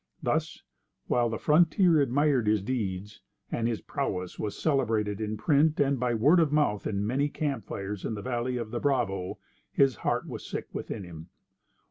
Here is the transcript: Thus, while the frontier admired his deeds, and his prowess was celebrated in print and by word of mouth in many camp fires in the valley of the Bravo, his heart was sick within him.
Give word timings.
Thus, 0.23 0.63
while 1.05 1.29
the 1.29 1.37
frontier 1.37 2.01
admired 2.01 2.47
his 2.47 2.63
deeds, 2.63 3.21
and 3.51 3.67
his 3.67 3.81
prowess 3.81 4.39
was 4.39 4.57
celebrated 4.57 5.21
in 5.21 5.37
print 5.37 5.79
and 5.79 5.99
by 5.99 6.15
word 6.15 6.39
of 6.39 6.51
mouth 6.51 6.87
in 6.87 7.05
many 7.05 7.29
camp 7.29 7.65
fires 7.67 8.03
in 8.03 8.15
the 8.15 8.23
valley 8.23 8.57
of 8.57 8.71
the 8.71 8.79
Bravo, 8.79 9.37
his 9.71 9.97
heart 9.97 10.27
was 10.27 10.43
sick 10.43 10.65
within 10.73 11.03
him. 11.03 11.29